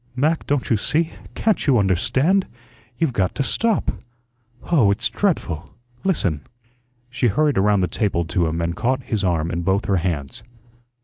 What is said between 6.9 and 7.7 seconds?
She hurried